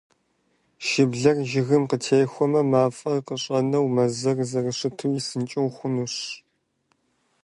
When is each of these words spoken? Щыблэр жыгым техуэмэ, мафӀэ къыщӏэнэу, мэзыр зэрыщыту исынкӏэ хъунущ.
Щыблэр 0.87 1.37
жыгым 1.49 1.83
техуэмэ, 2.03 2.61
мафӀэ 2.71 3.13
къыщӏэнэу, 3.25 3.85
мэзыр 3.95 4.37
зэрыщыту 4.49 5.11
исынкӏэ 5.19 5.61
хъунущ. 5.75 6.15